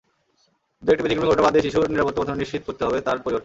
দু-একটি 0.83 1.03
ব্যতিক্রমী 1.03 1.29
ঘটনা 1.29 1.43
বাদ 1.43 1.53
দিয়ে 1.53 1.65
শিশুর 1.65 1.91
নিরাপত্তা 1.91 2.19
প্রথমে 2.19 2.41
নিশ্চিত 2.43 2.61
করতে 2.65 2.83
হবে 2.85 2.97
তার 3.01 3.17
পরিবারকে। 3.17 3.39